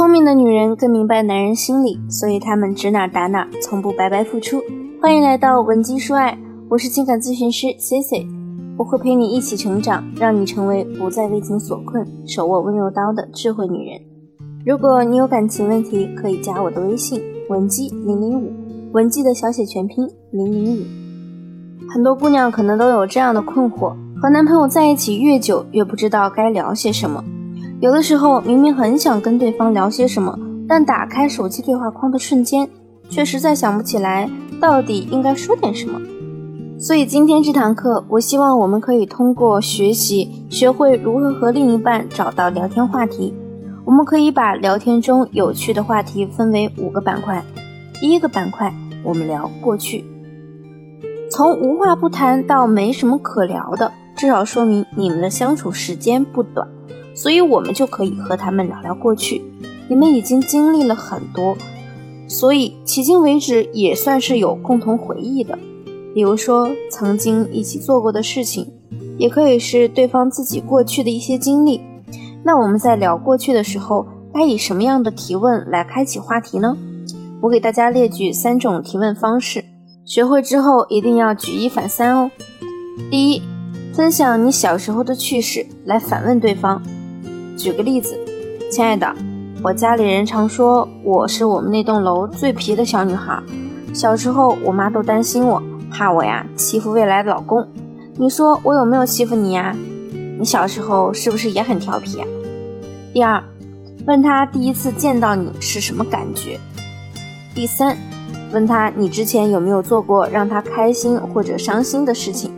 [0.00, 4.58] 聪明的女人更明白男人心理，所以她们指哪打哪，从不白白付出。
[4.98, 6.38] 欢迎来到文姬说爱，
[6.70, 8.26] 我是情感咨询师 C C，
[8.78, 14.00] 我会陪你一起成长，让你成为不再为情所困、手握温柔刀的智慧女人。
[14.64, 17.20] 如果你有感情问题，可以加我的微信
[17.50, 18.50] 文姬零零五，
[18.92, 21.90] 文姬的小写全拼零零五。
[21.92, 27.22] 很多姑娘可能都有这样的困惑：和男朋友在一起越久，越不知道该聊些什么。
[27.80, 32.68] 有的时候明明很想跟对方聊些什么，但打开手机对话框的瞬间，
[33.08, 34.28] 却实在想不起来
[34.60, 35.98] 到底应该说点什么。
[36.78, 43.32] 所以今天这堂课，我希望我们可以通过学习，学会如何和另一半找到聊天话题。
[43.86, 47.42] 我们可以把聊天中有趣的话题分为五个板块。
[47.98, 48.70] 第一个板块，
[49.02, 50.04] 我们聊过去。
[51.30, 56.68] 从无话不谈到没什么可聊的，至少说明你们的相处时间不短。
[57.20, 59.42] 所以，我们就可以和他们聊聊过去。
[59.88, 61.54] 你们已经经历了很多，
[62.26, 65.58] 所以迄今为止也算是有共同回忆的。
[66.14, 68.72] 比如说，曾经一起做过的事情，
[69.18, 71.82] 也可以是对方自己过去的一些经历。
[72.42, 76.74] 那我们在聊过去的时候，该以什么样的提问来开启话题呢？
[77.42, 79.66] 我给大家列举三种提问方式，
[80.06, 82.30] 学会之后一定要举一反三哦。
[83.10, 83.42] 第一，
[83.92, 86.80] 分享你小时候的趣事来反问对方。
[87.60, 88.18] 举个例子，
[88.70, 89.14] 亲爱的，
[89.62, 93.38] 我家里人常说我是我们那栋楼最皮的小女孩。
[93.92, 97.68] 小时候，我妈都担心我，怕我呀欺负未来的老公。
[98.16, 99.76] 你说我有没有欺负你呀？
[100.38, 102.26] 你小时候是不是也很调皮啊？
[103.12, 103.44] 第二，
[104.06, 106.58] 问他第一次见到你是什么感觉。
[107.54, 107.94] 第三，
[108.54, 112.50] 问他你之前有没有做过让他开心或者伤心的事情。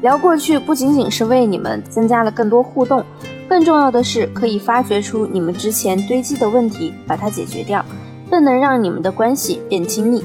[0.00, 3.04] 聊过去不仅仅是为你们增加了更多互动。
[3.52, 7.84] 更重要的是，可以发掘出你们之前堆积的问题，把它解决掉，
[8.30, 10.24] 更能让你们的关系变亲密。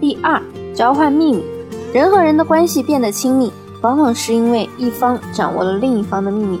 [0.00, 0.40] 第二，
[0.72, 1.42] 交换秘密。
[1.92, 6.60] 人和人的关系变得亲密，往往是因为一方掌握了另一方的秘密。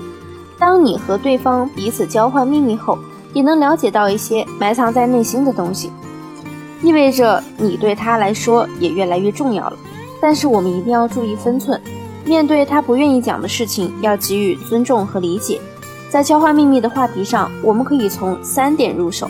[0.58, 2.98] 当你和对方彼此交换秘密后，
[3.32, 5.92] 也能了解到一些埋藏在内心的东西，
[6.82, 9.76] 意味着你对他来说也越来越重要了。
[10.20, 11.80] 但是我们一定要注意分寸。
[12.30, 15.60] 面对他不愿意讲的事情，要给予尊重和理解。
[16.08, 19.28] 在交换秘密的话题上，我们可以从三点入手：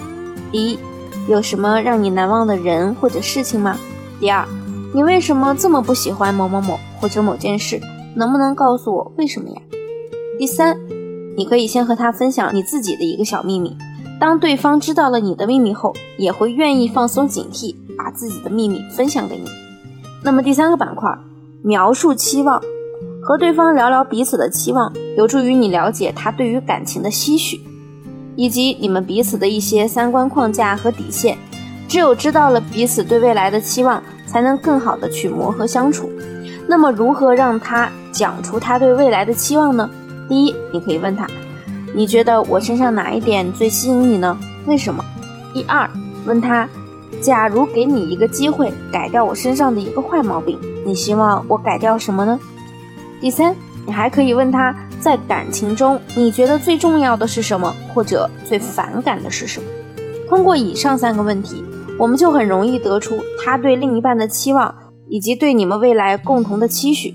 [0.53, 0.79] 第一，
[1.27, 3.75] 有什么让你难忘的人或者事情吗？
[4.21, 4.47] 第二，
[4.93, 7.81] 你为什么这么不喜欢某某某或者某件事？
[8.15, 9.57] 能不能告诉我为什么呀？
[10.39, 10.77] 第三，
[11.39, 13.75] 你可以先和他分享你自己的一个小秘密。
[14.21, 19.49] 当对方知道了你的秘密后，也会愿意放松警惕，把自己的秘密分享给你。
[20.23, 21.11] 那么第三个板块，
[21.63, 22.63] 描述期望。
[23.23, 27.61] 和对方聊聊彼此的期望，有助于你了解他对于感情的期许，
[28.35, 31.37] 以及你们彼此的一些三观框架和底线。
[31.87, 36.09] 只有知道了彼此对未来的期望，才能更好的去磨合相处。
[36.67, 39.91] 那么，如何让他讲出他对未来的期望呢？
[40.29, 41.27] 第一，你可以问他：
[41.95, 44.39] 你觉得我身上哪一点最吸引你呢？
[44.67, 45.05] 为什么？
[45.53, 45.89] 第二，
[46.25, 46.69] 问他：
[47.21, 52.39] 假如给你一个机会改掉我身上的一个坏毛病，你希望我改掉什么呢？
[53.21, 53.55] 第三，
[53.87, 59.67] 你还可以问他在感情中你觉得最重要的是什么，或者最反感的是什么。
[60.29, 61.63] 通过以上三个问题，
[61.99, 64.75] 我们就很容易得出他对另一半的期望，
[65.09, 67.15] 以及对你们未来共同的期许，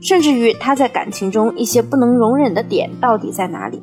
[0.00, 3.82] 甚至于他在感情中一些不能容忍的点到底在哪里。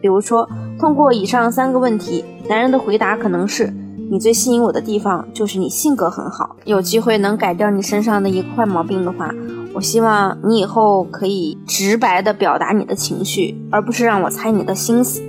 [0.00, 0.48] 比如说，
[0.78, 3.72] 通过以上三个问题，男人的回答可能是：
[4.10, 9.30] 你最吸引我的地方就是你性格很好，有机会能改掉你身上的一个坏毛病的话。
[9.80, 15.22] 我希望你以后可以直白的表达你的情绪，而不是让我猜你的心思。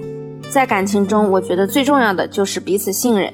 [0.50, 3.34] 在感情中，我觉得最重要的就是彼此信任。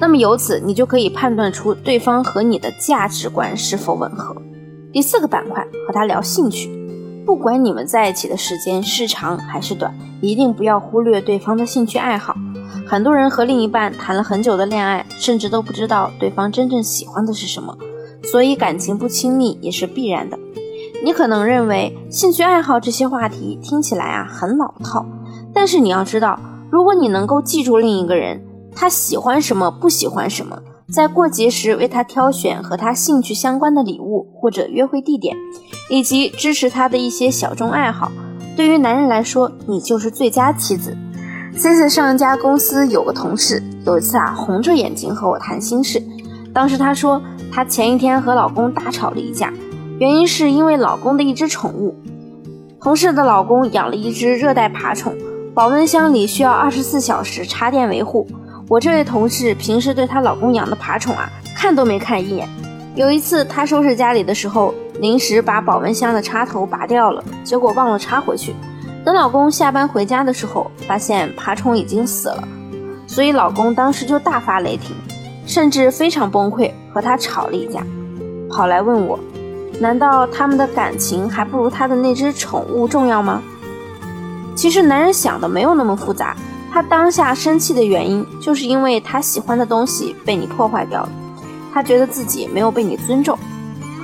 [0.00, 4.34] 那么由此，你就可以判断出对方和你的价值观是否吻合。
[4.90, 6.70] 第四个板块，和他聊兴趣。
[7.26, 12.34] 不管你们在一起的时间是长还是短，一定不要忽略对方的兴趣爱好。
[12.86, 17.76] 很多人和另一半谈了很久的恋爱，甚至都不知道对方真正喜欢的是什么。
[18.24, 20.38] 所以感情不亲密也是必然的。
[21.04, 25.06] 你可能认为兴趣爱好这些话题听起来啊很老套，
[25.54, 26.38] 但是你要知道，
[26.70, 28.42] 如果你能够记住另一个人
[28.74, 30.60] 他喜欢什么、不喜欢什么，
[30.92, 35.36] 在过节时为他挑选和他兴趣相关的礼物或者约会地点，
[35.88, 38.10] 以及支持他的一些小众爱好，
[38.56, 40.96] 对于男人来说，你就是最佳妻子。
[41.54, 46.02] C C 上一家公司有个同事，有一次啊红着眼睛和我谈心事，
[46.52, 47.22] 当时他说。
[47.52, 49.52] 她前一天和老公大吵了一架，
[49.98, 51.96] 原因是因为老公的一只宠物。
[52.80, 55.16] 同事的老公养了一只热带爬虫，
[55.54, 58.26] 保温箱里需要二十四小时插电维护。
[58.68, 62.48] 我这位同事平时对她老公养的爬宠啊，看都没看一眼。
[62.94, 68.54] 有一次她收拾家里的时候，临时把保温箱的插头拔掉了，结果忘了插回去。
[69.04, 72.46] 等老公下班回家的时候，发现爬虫已经死了，
[73.06, 74.94] 所以老公当时就大发雷霆，
[75.48, 77.82] 甚至非常崩溃，和他吵了一架，
[78.50, 79.18] 跑来问我，
[79.80, 83.42] 难道他们的感情还不如他的那只宠物重要吗？
[84.54, 86.36] 其实男人想的没有那么复杂，
[86.70, 91.08] 他当下生气的原因，就是因为他喜欢的东西被你破坏掉了，
[91.72, 93.38] 他觉得自己没有被你尊重。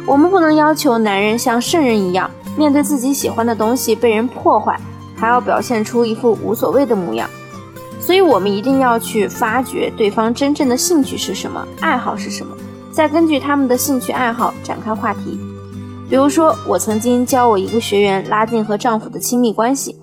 [0.07, 4.81] 我们不能要求男人像圣人一样，面对自己喜欢的东西被人破坏。
[5.17, 7.31] 还要表现出一副无所谓的模样，
[8.05, 12.55] 所以我们一定要去发掘对方真正的兴趣是什么，爱好是什么，
[12.93, 15.41] 再根据他们的兴趣爱好展开话题。
[16.11, 19.97] 比如说，我曾经教我一个学员拉近和丈夫的亲密关系，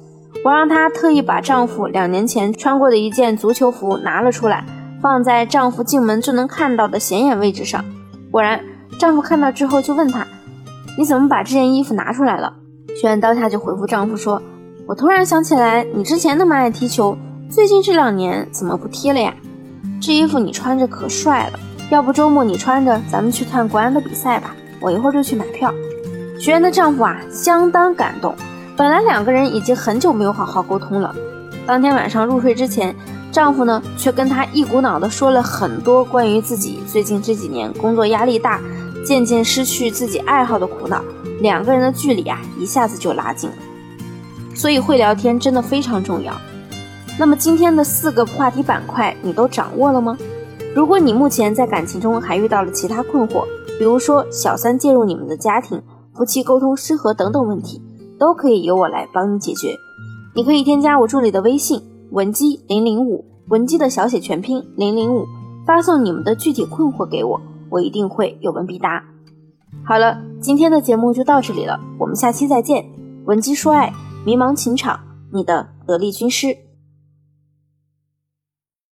[0.44, 4.66] 我让她特意把丈夫两年前穿过的一件足球服拿了出来，
[5.00, 7.86] 放在丈夫进门就能看到的显眼位置上。
[8.32, 8.60] 果然，
[8.98, 10.26] 丈夫看到之后就问她
[10.98, 12.52] ：“你怎么把这件衣服拿出来了？”
[13.00, 14.42] 学员当下就回复丈夫说。
[14.88, 17.16] 我突然想起来，你之前那么爱踢球，
[17.52, 19.34] 最近这两年怎么不踢了呀？
[20.02, 21.60] 这衣服你穿着可帅了，
[21.90, 24.56] 要不周末你穿着，咱们去看国安的比赛吧。
[24.80, 25.70] 我一会儿就去买票。
[26.40, 28.34] 学员的丈夫啊，相当感动。
[28.78, 31.14] 本来两个人已经很久没有好好沟通了，
[31.68, 32.96] 当天晚上入睡之前，
[33.34, 38.62] 丈夫呢却跟他一股脑的说了很多关于自己最近这几年工作压力大，
[39.06, 41.04] 渐渐失去自己爱好的苦恼，
[41.42, 43.56] 两个人的距离啊一下子就拉近了。
[44.56, 46.34] 所以会聊天真的非常重要。
[47.22, 50.18] 那么今天的四个话题板块你都掌握了吗？
[50.76, 53.46] 如果你目前在感情中还遇到了其他困惑，
[53.78, 55.80] 比如说小三介入你们的家庭、
[56.16, 57.80] 夫妻沟通失和等等问题，
[58.18, 59.78] 都可以由我来帮你解决。
[60.34, 61.80] 你可以添加我助理的微信
[62.10, 65.28] 文姬零零五，文姬的小写全拼零零五，
[65.68, 67.40] 发送你们的具体困惑给我，
[67.70, 69.04] 我一定会有问必答。
[69.86, 72.84] 好了，今天的节目就到这里了，我们下期再见。
[73.26, 73.94] 文姬说爱。
[74.26, 75.00] 迷茫情场，
[75.32, 76.58] 你的得力军师。